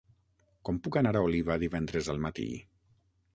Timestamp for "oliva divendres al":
1.27-2.25